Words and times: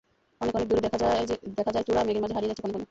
অনেক 0.41 0.53
অনেক 0.55 0.67
দূরে 0.69 0.81
দেখা 0.83 0.97
যায় 0.99 1.85
চূড়া, 1.87 2.01
মেঘের 2.03 2.21
মাঝে 2.23 2.35
হারিয়ে 2.35 2.49
যাচ্ছে 2.51 2.61
ক্ষণে 2.61 2.71
ক্ষণে। 2.71 2.79